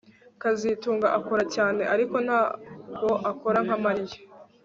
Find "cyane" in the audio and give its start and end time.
1.55-1.81